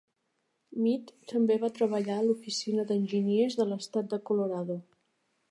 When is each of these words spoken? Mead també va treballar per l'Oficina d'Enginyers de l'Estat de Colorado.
Mead 0.85 1.11
també 1.31 1.57
va 1.63 1.69
treballar 1.75 2.15
per 2.21 2.25
l'Oficina 2.31 2.87
d'Enginyers 2.93 3.61
de 3.61 3.69
l'Estat 3.71 4.13
de 4.17 4.21
Colorado. 4.33 4.81